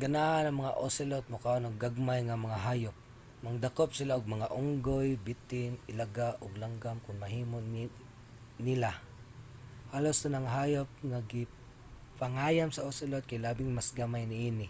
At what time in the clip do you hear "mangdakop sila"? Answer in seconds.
3.44-4.12